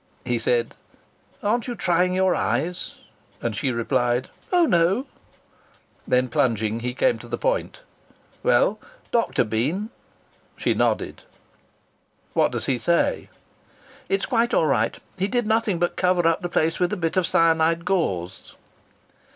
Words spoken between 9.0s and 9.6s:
doctor